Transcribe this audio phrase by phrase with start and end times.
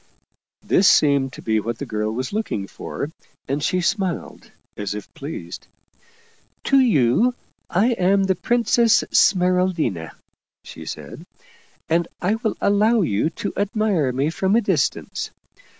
[0.63, 3.11] This seemed to be what the girl was looking for,
[3.47, 5.67] and she smiled as if pleased."
[6.69, 7.35] To you
[7.69, 10.13] I am the Princess Smeral dina,"
[10.63, 11.23] she said,"
[11.87, 14.71] and I will allow you to admire me from 43 German Mystery Stories a
[15.05, 15.29] distance.